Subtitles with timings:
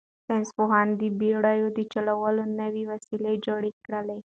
[0.25, 4.09] ساینس پوهانو د بېړیو د چلولو نوي وسایل جوړ کړل.